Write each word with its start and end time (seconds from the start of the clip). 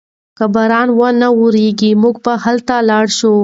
که 0.37 0.45
باران 0.53 0.87
و 0.97 0.99
نه 1.21 1.29
وریږي 1.39 1.91
موږ 2.01 2.15
به 2.23 2.33
هلته 2.43 2.75
لاړ 2.89 3.05
شو. 3.17 3.33